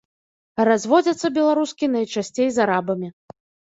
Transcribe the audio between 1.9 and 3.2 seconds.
найчасцей з арабамі.